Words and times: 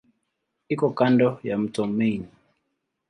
Iko 0.73 0.87
kando 0.97 1.27
ya 1.47 1.55
mto 1.63 1.83
Main. 1.97 2.23